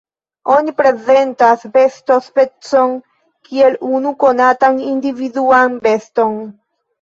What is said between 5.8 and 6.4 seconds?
beston.